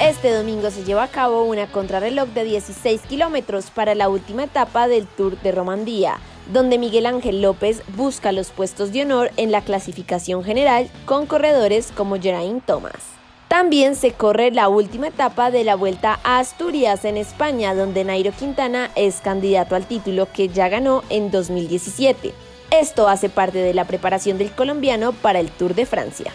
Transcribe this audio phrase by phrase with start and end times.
[0.00, 4.88] Este domingo se lleva a cabo una contrarreloj de 16 kilómetros para la última etapa
[4.88, 6.18] del Tour de Romandía,
[6.52, 11.92] donde Miguel Ángel López busca los puestos de honor en la clasificación general con corredores
[11.96, 13.16] como Geraint Thomas.
[13.48, 18.32] También se corre la última etapa de la Vuelta a Asturias en España, donde Nairo
[18.32, 22.34] Quintana es candidato al título que ya ganó en 2017.
[22.70, 26.32] Esto hace parte de la preparación del colombiano para el Tour de Francia.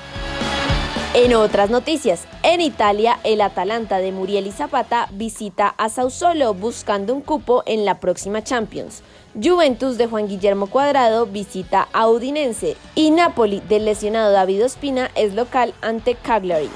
[1.13, 7.13] En otras noticias, en Italia, el Atalanta de Muriel y Zapata visita a Sausolo buscando
[7.13, 9.03] un cupo en la próxima Champions.
[9.35, 15.33] Juventus de Juan Guillermo Cuadrado visita a Udinense y Napoli del lesionado David Ospina es
[15.33, 16.69] local ante Cagliari.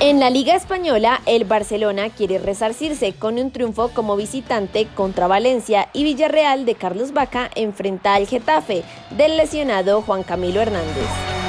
[0.00, 5.90] En la Liga Española, el Barcelona quiere resarcirse con un triunfo como visitante contra Valencia
[5.92, 11.39] y Villarreal de Carlos Vaca enfrenta al Getafe del lesionado Juan Camilo Hernández.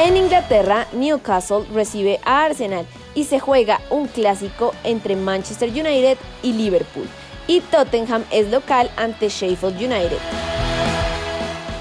[0.00, 6.52] En Inglaterra, Newcastle recibe a Arsenal y se juega un clásico entre Manchester United y
[6.52, 7.08] Liverpool.
[7.48, 10.18] Y Tottenham es local ante Sheffield United.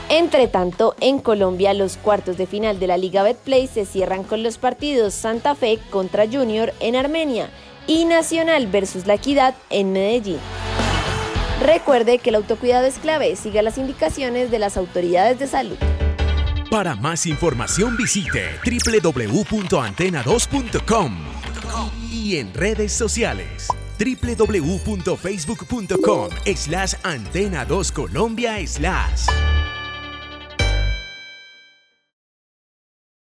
[0.09, 4.41] Entre tanto, en Colombia los cuartos de final de la Liga Betplay se cierran con
[4.41, 7.51] los partidos Santa Fe contra Junior en Armenia
[7.85, 10.39] y Nacional versus La Equidad en Medellín.
[11.61, 15.77] Recuerde que el autocuidado es clave, siga las indicaciones de las autoridades de salud.
[16.69, 21.17] Para más información visite www.antena2.com
[22.11, 23.67] y en redes sociales
[23.97, 29.56] www.facebook.com slash antena2colombia slash.